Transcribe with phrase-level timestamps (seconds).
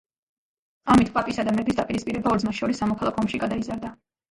[0.93, 3.97] ამით პაპისა და მეფის დაპირისპირება ორ ძმას შორის სამოქალაქო ომში გადაიზარდა.